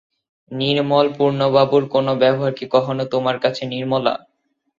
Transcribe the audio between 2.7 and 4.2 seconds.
কখনো তোমার কাছে– নির্মলা।